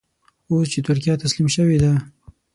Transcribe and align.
اوس 0.49 0.65
چې 0.73 0.79
ترکیه 0.87 1.15
تسلیم 1.23 1.47
شوې 1.55 1.77
ده. 1.83 1.91